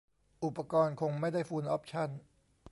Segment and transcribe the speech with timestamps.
[0.43, 2.09] อุปกรณ์คงไม่ได้ฟูลออปชั่น